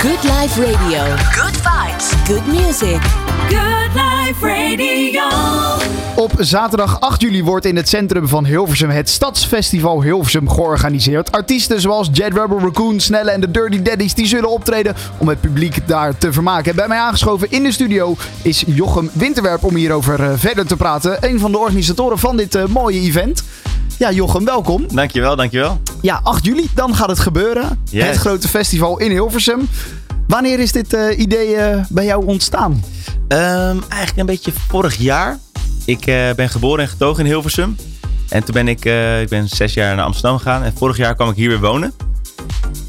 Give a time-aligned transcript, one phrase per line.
[0.00, 1.16] Good Life Radio.
[1.32, 2.12] Good vibes.
[2.26, 3.00] Good music.
[3.48, 5.22] Good Life Radio.
[6.16, 11.32] Op zaterdag 8 juli wordt in het centrum van Hilversum het Stadsfestival Hilversum georganiseerd.
[11.32, 15.40] Artiesten zoals Jet Rebel, Raccoon, Snelle en de Dirty Daddies die zullen optreden om het
[15.40, 16.70] publiek daar te vermaken.
[16.70, 20.76] En bij mij aangeschoven in de studio is Jochem Winterwerp om hierover eh, verder te
[20.76, 21.16] praten.
[21.20, 23.42] Een van de organisatoren van dit eh, mooie event.
[23.98, 24.86] Ja, Jochem, welkom.
[24.92, 25.80] Dankjewel, dankjewel.
[26.02, 27.80] Ja, 8 juli, dan gaat het gebeuren.
[27.90, 28.06] Yes.
[28.06, 29.68] Het grote festival in Hilversum.
[30.26, 32.84] Wanneer is dit eh, idee eh, bij jou ontstaan?
[33.28, 35.38] Ehm, eigenlijk een beetje vorig jaar.
[35.84, 37.76] Ik eh, ben geboren en getogen in Hilversum.
[38.28, 38.84] En toen ben ik,
[39.22, 40.62] ik ben zes jaar naar Amsterdam gegaan.
[40.62, 41.92] En vorig jaar kwam ik hier weer wonen.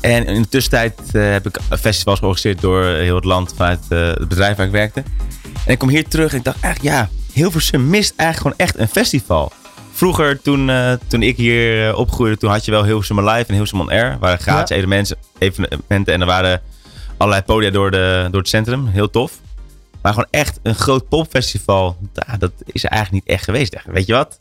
[0.01, 4.57] En in de tussentijd heb ik festivals georganiseerd door heel het land vanuit het bedrijf
[4.57, 5.03] waar ik werkte.
[5.65, 8.79] En ik kom hier terug en ik dacht eigenlijk, ja, Hilversum mist eigenlijk gewoon echt
[8.79, 9.51] een festival.
[9.97, 13.53] Vroeger, toen, eh, toen ik hier eh, opgroeide, toen had je wel Hilversum Live en
[13.53, 14.17] Hilversum On Air.
[14.19, 14.75] waren gratis Ja.
[14.75, 16.61] evenementen, evenementen en er waren
[17.17, 18.87] allerlei podia door, de, door het centrum.
[18.87, 19.39] Heel tof.
[20.01, 21.97] Maar gewoon echt een groot popfestival,
[22.39, 23.75] dat is er eigenlijk niet echt geweest.
[23.85, 24.39] Weet je wat?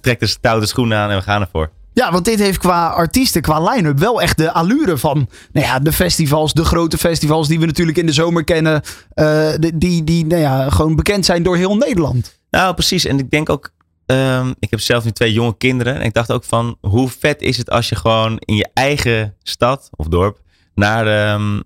[0.00, 1.70] Trek de stoute schoenen aan en we gaan ervoor.
[1.92, 5.78] Ja, want dit heeft qua artiesten, qua line-up wel echt de allure van nou ja,
[5.78, 8.82] de festivals, de grote festivals die we natuurlijk in de zomer kennen.
[9.14, 12.38] eh, die die nou ja, gewoon bekend zijn door heel Nederland.
[12.50, 13.04] Nou, precies.
[13.04, 13.70] En ik denk ook,
[14.10, 15.94] ehm, ik heb zelf nu twee jonge kinderen.
[15.94, 19.36] En ik dacht ook van, hoe vet is het als je gewoon in je eigen
[19.42, 20.40] stad of dorp
[20.74, 21.60] naar, ehm,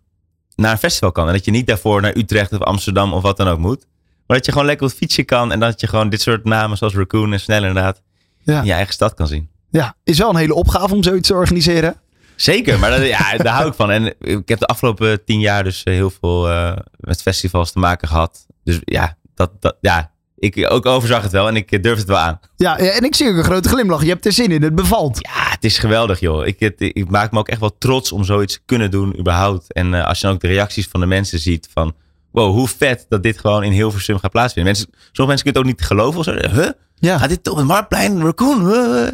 [0.56, 1.26] naar een festival kan.
[1.26, 3.86] En dat je niet daarvoor naar Utrecht of Amsterdam of wat dan ook moet.
[4.26, 5.52] Maar dat je gewoon lekker op het fietsje kan.
[5.52, 8.02] En dat je gewoon dit soort namen zoals Raccoon en Snel inderdaad
[8.38, 8.58] Ja.
[8.60, 9.48] in je eigen stad kan zien.
[9.70, 11.96] Ja, is wel een hele opgave om zoiets te organiseren.
[12.36, 13.90] Zeker, maar dat, ja, daar hou ik van.
[13.90, 17.78] En ik heb de afgelopen tien jaar dus eh, heel veel eh, met festivals te
[17.78, 18.46] maken gehad.
[18.64, 20.10] Dus ja, dat, dat, ja,
[20.44, 22.40] ik ook overzag het wel en ik eh, durf het wel aan.
[22.56, 24.02] Ja, en ik zie ook een grote glimlach.
[24.02, 25.18] Je hebt er zin in, het bevalt.
[25.20, 26.46] Ja, het is geweldig joh.
[26.46, 29.72] Ik, het, ik maak me ook echt wel trots om zoiets te kunnen doen überhaupt.
[29.72, 31.94] En eh, als je dan ook de reacties van de mensen ziet van...
[32.30, 34.72] Wow, hoe vet dat dit gewoon in Hilversum gaat plaatsvinden.
[34.72, 36.60] Mensen, sommige mensen kunnen het ook niet geloven of zo.
[36.60, 36.70] Huh?
[36.94, 38.22] Ja, Gaat dit op het Marktplein?
[38.22, 38.70] Raccoon?
[38.70, 39.08] Huh?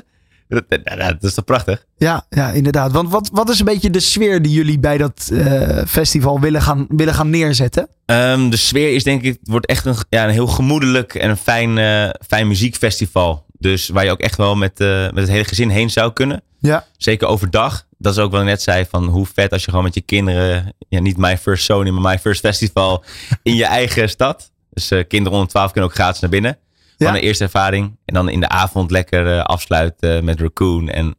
[0.50, 1.84] Dat, dat, dat- is toch prachtig?
[1.96, 2.92] ja, ja inderdaad.
[2.92, 6.62] Want wat, wat is een beetje de sfeer die jullie bij dat eh, festival willen
[6.62, 7.88] gaan, willen gaan neerzetten?
[8.06, 11.30] Ehm, de sfeer is denk ik, het wordt echt een, ja, een heel gemoedelijk en
[11.30, 13.44] een fijn, eh, fijn muziekfestival.
[13.58, 16.42] Dus waar je ook echt wel met, eh, met het hele gezin heen zou kunnen.
[16.58, 17.86] Ja, Zeker overdag.
[17.98, 20.00] Dat is ook wat ik net zei, van hoe vet als je gewoon met je
[20.00, 23.04] kinderen, ja, niet My First Sony, maar My First Festival
[23.42, 24.50] in je eigen stad.
[24.70, 26.58] Dus kinderen onder 12 kunnen ook gratis naar binnen.
[26.96, 27.08] Ja.
[27.08, 27.96] een eerste ervaring.
[28.10, 30.88] En dan in de avond lekker eh, afsluiten met Raccoon.
[30.88, 31.14] En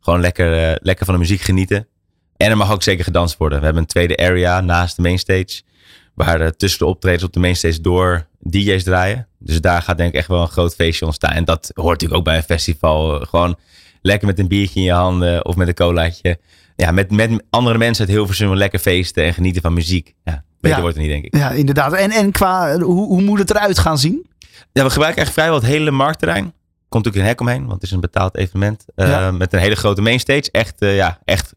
[0.00, 1.86] gewoon lekker, eh, lekker van de muziek genieten.
[2.36, 3.58] En er mag ook zeker gedanst worden.
[3.58, 5.62] We hebben een tweede area naast de mainstage.
[6.14, 9.26] Waar eh, tussen de optredens op de mainstage door DJ's draaien.
[9.38, 11.32] Dus daar gaat denk ik echt wel een groot feestje ontstaan.
[11.32, 13.20] En dat hoort natuurlijk ook bij een festival.
[13.20, 13.56] Gewoon
[14.02, 16.38] lekker met een biertje in je handen of met een colaatje.
[16.76, 20.14] Ja, met, met andere mensen uit Hilversum lekker feesten en genieten van muziek.
[20.24, 20.82] Ja, beter Ja.
[20.82, 21.36] wordt het niet, denk ik.
[21.36, 21.92] ja inderdaad.
[21.92, 24.26] En, en qua, hoe, hoe moet het eruit gaan zien?
[24.72, 26.52] Ja, we gebruiken echt vrijwel het hele marktterrein.
[26.88, 28.84] Komt natuurlijk een hek omheen, want het is een betaald evenement.
[28.94, 29.30] Eh, Ja.
[29.30, 30.50] Met een hele grote mainstage.
[30.50, 31.54] Echt, eh, ja, echt,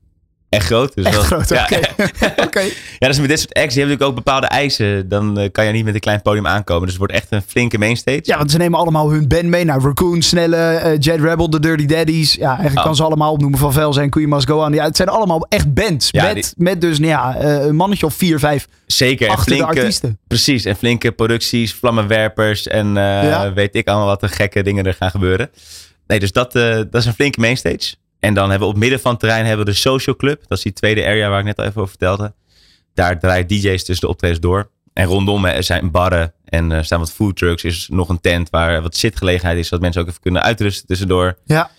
[0.49, 0.95] echt groot.
[0.95, 1.79] Dus Echt wel- groot, ja, oké.
[2.45, 2.61] Oké.
[2.99, 5.09] Ja, dus met dit soort acts, die hebben natuurlijk ook bepaalde eisen.
[5.09, 6.81] Dan eh, kan je niet met een klein podium aankomen.
[6.81, 8.19] Dus het wordt echt een flinke mainstage.
[8.23, 9.63] Ja, want ze nemen allemaal hun band mee.
[9.65, 12.33] Nou, Raccoon, Snelle, eh, Jet Rebel, de Dirty Daddies.
[12.33, 12.83] Ja, eigenlijk Oh.
[12.83, 13.59] kan ze allemaal opnoemen.
[13.59, 14.73] Van Velzen en Queen Must Go On.
[14.73, 16.07] Ja, het zijn allemaal echt bands.
[16.11, 19.29] Ja, met, die- met dus nou ja, eh, een mannetje of vier, vijf Zeker.
[19.29, 20.19] De flinke, artiesten.
[20.27, 20.65] Precies.
[20.65, 22.67] En flinke producties, vlammenwerpers.
[22.67, 23.53] En Ja.
[23.53, 25.49] weet ik allemaal wat er gekke dingen er gaan gebeuren.
[26.07, 27.95] Nee, dus dat, dat is een flinke mainstage.
[28.19, 30.43] En dan hebben we op midden van het terrein hebben we de Social Club.
[30.47, 32.33] Dat is die tweede area waar ik net al even over vertelde.
[32.93, 34.69] Daar draaien DJ's tussen de optredens door.
[34.93, 37.63] En rondom eh, zijn barren en er staan wat food trucks.
[37.63, 39.67] Is nog een tent waar wat zitgelegenheid is.
[39.67, 41.37] Zodat mensen ook even kunnen uitrusten tussendoor.
[41.45, 41.71] Ja.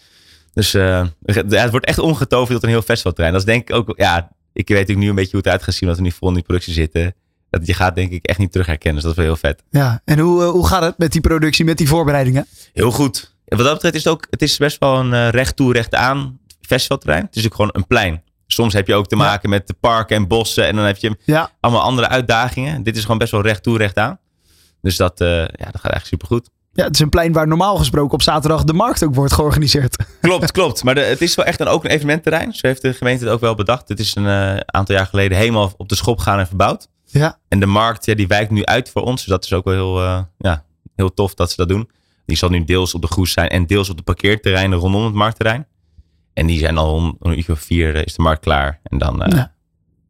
[0.53, 3.33] Dus eh, het wordt echt omgetoverd tot een heel festivalterrein.
[3.33, 5.63] Dat is denk ik ook, ja, ik weet natuurlijk nu een beetje hoe het uit
[5.63, 5.89] gaat zien.
[5.89, 7.15] Omdat we nu vol in die productie zitten.
[7.51, 9.03] Dat je gaat denk ik echt niet terug herkennen.
[9.03, 9.63] Dus dat is wel heel vet.
[9.71, 12.47] Ja, en hoe, eh, hoe gaat het met die productie, met die voorbereidingen?
[12.73, 13.37] Heel goed.
[13.49, 15.95] Wat dat betreft is het ook, het is best wel een eh, recht toe, recht
[15.95, 17.25] aan festivalterrein.
[17.25, 18.23] Het is ook gewoon een plein.
[18.47, 19.23] Soms heb je ook te Ja.
[19.23, 20.67] maken met de parken en bossen.
[20.67, 22.83] En dan heb je Ja, allemaal andere uitdagingen.
[22.83, 24.19] Dit is gewoon best wel recht toe, recht aan.
[24.83, 26.49] Dus dat, eh, ja, dat gaat eigenlijk supergoed.
[26.73, 29.97] ja, het is een plein waar normaal gesproken op zaterdag de markt ook wordt georganiseerd.
[30.21, 30.85] Klopt, klopt.
[30.85, 32.53] Maar de, het is wel echt een, ook een evenementterrein.
[32.53, 33.89] Zo heeft de gemeente het ook wel bedacht.
[33.89, 36.89] Het is een eh, aantal jaar geleden helemaal op de schop gegaan en verbouwd.
[37.05, 39.21] Ja, En de markt ja, die wijkt nu uit voor ons.
[39.21, 40.65] Dus dat is ook wel heel, ja,
[40.97, 41.91] heel tof dat ze dat doen.
[42.29, 45.15] Die zal nu deels op de Goes zijn en deels op de parkeerterreinen rondom het
[45.15, 45.67] marktterrein.
[46.33, 48.81] En die zijn al om een uurtje of vier eh, is de markt klaar.
[48.83, 49.53] En dan eh, Ja.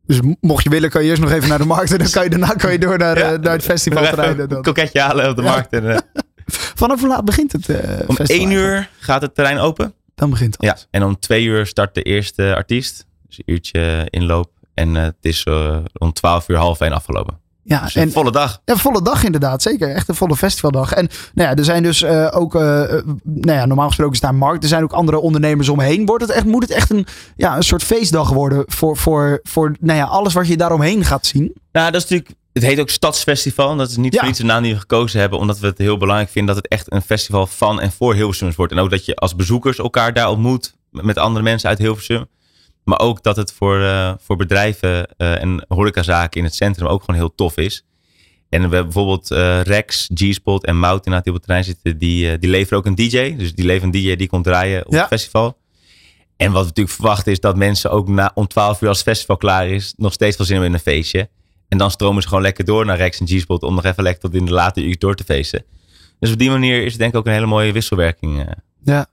[0.07, 1.93] dus mocht je willen, kan je eerst nog even naar de markt.
[1.93, 3.33] En dan kan je daarna kan je door naar, Ja.
[3.33, 4.31] eh, naar het festivalterrein.
[4.31, 5.51] even en dan- een koketje halen op de Ja.
[5.51, 5.73] markt.
[5.73, 6.05] En,
[6.75, 8.53] Vanaf hoe laat begint het om festival één eigenlijk?
[8.53, 9.95] uur gaat het terrein open.
[10.15, 10.63] Dan begint het.
[10.65, 10.77] Ja.
[10.91, 13.07] En om twee uur start de eerste artiest.
[13.27, 14.51] Dus een uurtje inloop.
[14.75, 15.45] En het is
[15.93, 17.41] rond 12 uur half één afgelopen.
[17.69, 18.61] Ja, dus een volle dag.
[18.65, 19.95] Een volle dag inderdaad, zeker.
[19.95, 20.93] Echt een volle festivaldag.
[20.93, 22.61] En nou ja, er zijn dus uh, ook, uh,
[23.23, 24.63] nou ja, normaal gesproken is daar markt.
[24.63, 26.07] Er zijn ook andere ondernemers omheen.
[26.07, 27.07] Wordt het echt, moet het echt een,
[27.37, 31.27] ja, een soort feestdag worden voor, voor, voor nou ja, alles wat je daaromheen gaat
[31.27, 31.53] zien?
[31.73, 33.77] Nou, dat is natuurlijk het heet ook Stadsfestival.
[33.77, 34.21] Dat is niet ja.
[34.21, 35.39] voor iets de naam die we gekozen hebben.
[35.39, 38.53] Omdat we het heel belangrijk vinden dat het echt een festival van en voor Hilversum
[38.57, 38.73] wordt.
[38.73, 42.27] En ook dat je als bezoekers elkaar daar ontmoet met andere mensen uit Hilversum.
[42.89, 47.01] Maar ook dat het voor, uh, voor bedrijven uh, en horecazaken in het centrum ook
[47.01, 47.85] gewoon heel tof is.
[48.49, 51.99] En we hebben bijvoorbeeld uh, Rex, G-Spot en Mout die op het terrein zitten.
[51.99, 53.37] Die, die leveren ook een DJ.
[53.37, 55.59] Dus die leveren een DJ die komt draaien op het festival.
[56.37, 59.07] En wat we natuurlijk verwachten is dat mensen ook na, om 12 uur als het
[59.07, 61.29] festival klaar is, nog steeds wel zin hebben in een feestje.
[61.69, 64.23] En dan stromen ze gewoon lekker door naar Rex en G-Spot om nog even lekker
[64.23, 65.65] tot in de late uur door te feesten.
[66.19, 68.57] Dus op die manier is het denk ik ook een hele mooie wisselwerking.
[68.85, 69.07] Ja.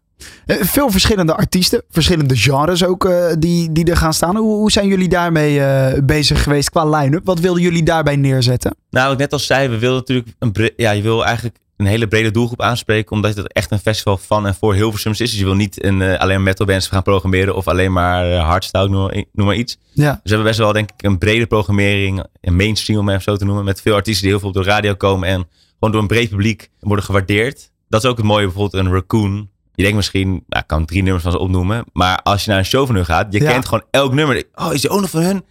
[0.45, 4.35] Eh, veel verschillende artiesten, verschillende genres ook uh, die, die er gaan staan.
[4.35, 7.25] Hoe, hoe zijn jullie daarmee uh, bezig geweest qua line-up?
[7.25, 8.75] Wat wilden jullie daarbij neerzetten?
[8.89, 11.85] Nou, wat ik net al zei, we wilden natuurlijk een, ja, je wil eigenlijk een
[11.85, 15.29] hele brede doelgroep aanspreken, omdat het echt een festival van en voor Hilversums is.
[15.29, 18.89] Dus je wil niet een, uh, alleen metal bands gaan programmeren of alleen maar hardstyle,
[18.89, 19.77] noem, noem, maar iets.
[19.93, 20.11] Ja.
[20.11, 23.35] Dus we hebben best wel denk ik een brede programmering, een mainstream om het zo
[23.35, 26.01] te noemen, met veel artiesten die heel veel op de radio komen en gewoon door
[26.01, 27.71] een breed publiek worden gewaardeerd.
[27.89, 31.03] Dat is ook het mooie, bijvoorbeeld een Raccoon je denkt misschien, nou, ik kan drie
[31.03, 31.85] nummers van ze opnoemen.
[31.93, 34.43] Maar als je naar een show van hun gaat, je kent gewoon elk nummer.
[34.55, 35.43] Oh, is die ook nog van hun?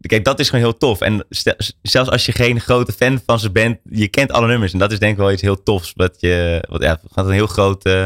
[0.00, 1.00] Kijk, dat is gewoon heel tof.
[1.00, 1.26] En
[1.82, 4.72] zelfs als je geen grote fan van ze bent, je kent alle nummers.
[4.72, 5.92] En dat is denk ik wel iets heel tofs.
[5.96, 8.04] Wat je, wat, ja, gaat een heel groot uh,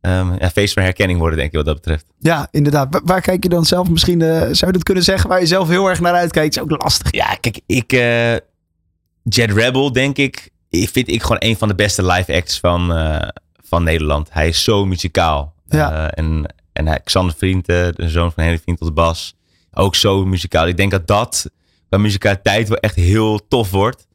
[0.00, 2.04] um, ja, feest van herkenning worden, denk ik, wat dat betreft.
[2.18, 3.00] Ja, inderdaad.
[3.04, 5.68] Waar, kijk je dan zelf misschien, uh, zou je dat kunnen zeggen, waar je zelf
[5.68, 6.56] heel erg naar uitkijkt?
[6.56, 7.12] Is ook lastig.
[7.14, 8.32] Ja, kijk, ik, uh,
[9.22, 12.92] Jet Rebel, denk ik, vind ik gewoon een van de beste live acts van,
[13.72, 14.28] van Nederland.
[14.32, 15.54] Hij is zo muzikaal.
[15.68, 15.92] Ja.
[15.92, 19.34] Uh, en, en hij, Xander Vriend, de zoon van Henry Vriend tot Bas,
[19.72, 20.66] ook zo muzikaal.
[20.66, 21.50] Ik denk dat dat
[21.88, 24.06] bij muzikaliteit wel echt heel tof wordt.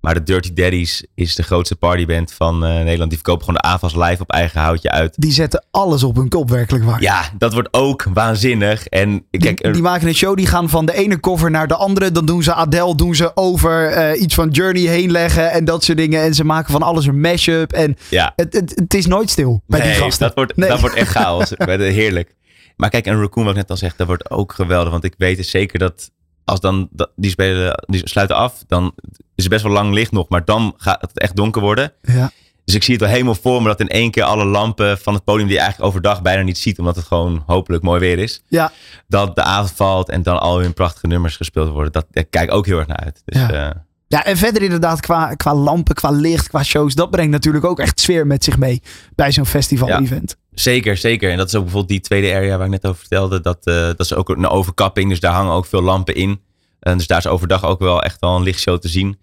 [0.00, 3.10] Maar de Dirty Daddies is de grootste partyband van uh, Nederland.
[3.10, 5.14] Die verkopen gewoon de AFAS live op eigen houtje uit.
[5.16, 7.02] Die zetten alles op hun kop, werkelijk waar.
[7.02, 8.86] Ja, dat wordt ook waanzinnig.
[8.86, 11.74] En, kijk, die, die, maken een show, die gaan van de ene cover naar de
[11.74, 12.12] andere.
[12.12, 15.84] Dan doen ze Adele, doen ze over uh, iets van Journey heen leggen en dat
[15.84, 16.22] soort dingen.
[16.22, 17.72] En ze maken van alles een mashup.
[17.72, 18.32] En ja.
[18.36, 20.26] het, het, het is nooit stil bij nee, die gasten.
[20.26, 20.68] Dat wordt, nee.
[20.68, 21.52] dat wordt echt chaos.
[21.66, 22.34] Heerlijk.
[22.76, 24.90] Maar kijk, en Raccoon, wat ik net al zeg, dat wordt ook geweldig.
[24.90, 26.10] Want ik weet zeker dat
[26.48, 28.92] als dan die spelen, die sluiten af, dan
[29.34, 31.92] is het best wel lang licht nog, maar dan gaat het echt donker worden.
[32.00, 32.30] Ja.
[32.64, 35.14] Dus ik zie het wel helemaal voor me dat in één keer alle lampen van
[35.14, 38.18] het podium die je eigenlijk overdag bijna niet ziet, omdat het gewoon hopelijk mooi weer
[38.18, 38.42] is.
[38.48, 38.72] Ja.
[39.06, 41.92] Dat de avond valt en dan al hun prachtige nummers gespeeld worden.
[41.92, 43.22] Dat, daar kijk ik ook heel erg naar uit.
[43.24, 43.68] Dus, ja.
[43.68, 43.70] Uh,
[44.06, 46.94] ja, en verder inderdaad qua, qua lampen, qua licht, qua shows.
[46.94, 48.82] Dat brengt natuurlijk ook echt sfeer met zich mee
[49.14, 50.36] bij zo'n festival-event.
[50.38, 51.30] Ja, zeker, zeker.
[51.30, 53.40] En dat is ook bijvoorbeeld die tweede area waar ik net over vertelde.
[53.40, 56.40] Dat, uh, dat is ook een overkapping, dus daar hangen ook veel lampen in.
[56.82, 59.18] Uh, dus daar is overdag ook wel echt wel een lichtshow te zien.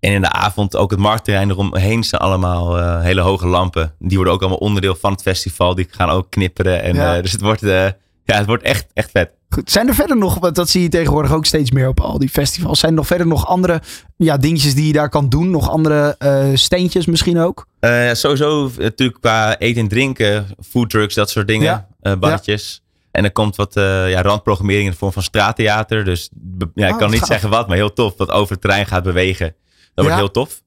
[0.00, 3.94] En in de avond ook het marktterrein eromheen staan allemaal uh, hele hoge lampen.
[3.98, 5.74] Die worden ook allemaal onderdeel van het festival.
[5.74, 6.82] Die gaan ook knipperen.
[6.82, 7.16] En, ja.
[7.16, 7.60] uh, dus het wordt,
[8.32, 9.30] ja, het wordt echt, echt vet.
[9.48, 9.70] Goed.
[9.70, 12.28] Zijn er verder nog, want dat zie je tegenwoordig ook steeds meer op al die
[12.28, 12.78] festivals.
[12.78, 13.82] Zijn er nog verder nog andere
[14.16, 15.50] ja, dingetjes die je daar kan doen?
[15.50, 16.16] Nog andere
[16.54, 17.66] steentjes misschien ook?
[18.12, 21.86] sowieso natuurlijk qua eten en drinken, foodtrucks, dat soort dingen.
[22.00, 22.16] Ja.
[22.16, 22.82] barretjes.
[22.84, 22.88] Ja.
[23.10, 26.04] En er komt wat ja, randprogrammering in de vorm van straattheater.
[26.04, 26.30] Dus
[26.74, 27.28] ja, ik Oh, kan niet gaaf.
[27.28, 28.16] zeggen wat, maar heel tof.
[28.16, 29.54] Wat over het terrein gaat bewegen.
[29.94, 30.62] Dat wordt heel tof.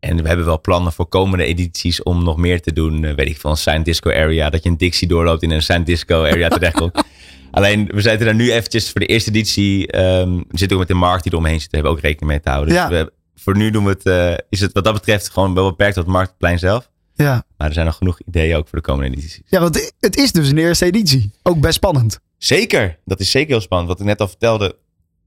[0.00, 3.04] En we hebben wel plannen voor komende edities om nog meer te doen.
[3.04, 4.50] Eh, weet ik een Sign Disco area.
[4.50, 7.02] Dat je een Dixie doorloopt in een Sign Disco area terechtkomt.
[7.50, 9.86] Alleen, we zitten er nu eventjes voor de eerste editie.
[9.86, 11.70] ehm we zitten ook met de markt die eromheen zit.
[11.70, 12.74] Daar hebben we ook rekening mee te houden.
[12.74, 12.88] Dus Ja.
[12.88, 15.94] we, voor nu doen we het, eh, is het wat dat betreft gewoon wel beperkt
[15.94, 16.90] tot het marktplein zelf.
[17.14, 17.44] Ja.
[17.56, 19.40] Maar er zijn nog genoeg ideeën ook voor de komende edities.
[19.46, 21.30] ja, want het is dus een eerste editie.
[21.42, 22.20] Ook best spannend.
[22.38, 23.90] Zeker, dat is zeker heel spannend.
[23.90, 24.76] Wat ik net al vertelde.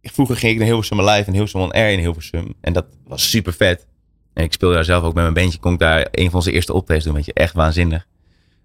[0.01, 2.53] Vroeger ging ik naar Hilversum Live en Hilversum On Air in Hilversum.
[2.61, 3.85] En dat was super vet.
[4.33, 5.59] En ik speelde daar zelf ook met mijn bandje.
[5.59, 7.15] Kon ik daar een van onze eerste optredens doen.
[7.15, 8.05] Weet je, echt waanzinnig.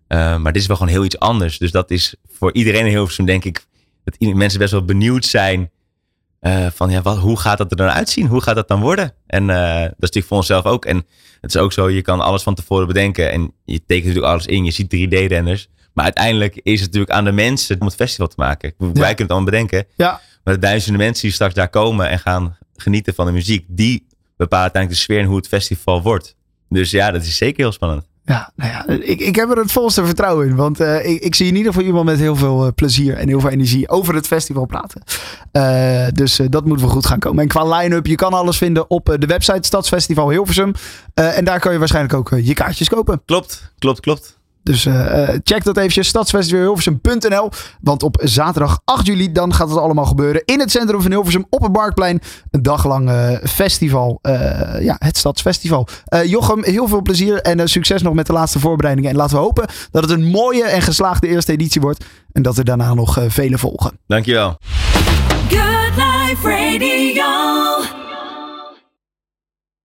[0.08, 1.58] Uh, maar dit is wel gewoon heel iets anders.
[1.58, 3.66] Dus dat is voor iedereen in Hilversum denk ik...
[4.04, 5.70] dat mensen best wel benieuwd zijn...
[6.40, 8.26] uh, van ja, wat, hoe gaat dat er dan uitzien?
[8.26, 9.12] Hoe gaat dat dan worden?
[9.26, 10.84] En uh, dat is natuurlijk voor onszelf ook.
[10.84, 11.06] En
[11.40, 13.32] het is ook zo, je kan alles van tevoren bedenken.
[13.32, 14.64] En je tekent natuurlijk alles in.
[14.64, 15.68] Je ziet 3D-renders.
[15.92, 18.74] Maar uiteindelijk is het natuurlijk aan de mensen om het festival te maken.
[18.78, 19.86] Wij kunnen het allemaal bedenken.
[19.96, 20.20] Ja.
[20.44, 24.06] Maar de duizenden mensen die straks daar komen en gaan genieten van de muziek, die
[24.36, 26.36] bepalen uiteindelijk de sfeer en hoe het festival wordt.
[26.68, 28.06] Dus ja, dat is zeker heel spannend.
[28.26, 30.56] Ja, nou ja, ik, ik heb er het volste vertrouwen in.
[30.56, 33.28] Want uh, ik, ik, zie in ieder geval iemand met heel veel uh, plezier en
[33.28, 35.02] heel veel energie over het festival praten.
[35.52, 37.42] Uh, dus dat moet wel goed gaan komen.
[37.42, 40.72] En qua line-up, je kan alles vinden op de website Stadsfestival Hilversum.
[41.14, 43.22] en daar kan je waarschijnlijk ook je kaartjes kopen.
[43.24, 44.35] Klopt, klopt, klopt.
[44.66, 44.86] Dus
[45.42, 47.50] check dat eventjes, stadsfestivalhilversum.nl.
[47.80, 51.46] Want op zaterdag 8 juli dan gaat het allemaal gebeuren in het centrum van Hilversum
[51.50, 52.20] op het Marktplein.
[52.50, 53.10] Een dag lang
[53.44, 54.18] festival,
[54.80, 55.88] ja, het Stadsfestival.
[56.24, 59.10] Jochem, heel veel plezier en succes nog met de laatste voorbereidingen.
[59.10, 62.04] En laten we hopen dat het een mooie en geslaagde eerste editie wordt.
[62.32, 63.98] En dat er daarna nog vele volgen.
[64.06, 64.58] Dankjewel.
[65.48, 67.75] Good Life Radio.